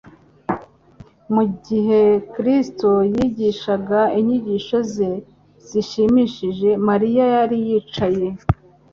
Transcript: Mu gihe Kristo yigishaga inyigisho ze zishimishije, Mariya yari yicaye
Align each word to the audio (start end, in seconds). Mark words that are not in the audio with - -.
Mu 1.33 1.43
gihe 1.65 2.01
Kristo 2.33 2.89
yigishaga 3.13 3.99
inyigisho 4.19 4.77
ze 4.93 5.09
zishimishije, 5.67 6.69
Mariya 6.87 7.23
yari 7.35 7.57
yicaye 7.67 8.27